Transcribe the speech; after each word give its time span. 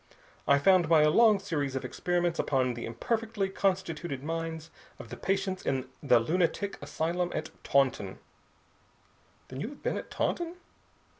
I 0.47 0.57
found 0.57 0.89
by 0.89 1.03
a 1.03 1.11
long 1.11 1.37
series 1.37 1.75
of 1.75 1.85
experiments 1.85 2.39
upon 2.39 2.73
the 2.73 2.87
imperfectly 2.87 3.49
constituted 3.49 4.23
minds 4.23 4.71
of 4.97 5.09
the 5.09 5.15
patients 5.15 5.63
in 5.63 5.89
the 6.01 6.19
lunatic 6.19 6.81
asylum 6.81 7.31
at 7.35 7.51
Taunton" 7.63 8.17
"Then 9.49 9.61
you 9.61 9.67
have 9.69 9.83
been 9.83 9.97
at 9.97 10.09
Taunton?" 10.09 10.55